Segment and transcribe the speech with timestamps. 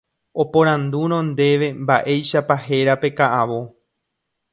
[0.43, 3.61] oporandúrõ ndéve mba'éichapa héra pe ka'avo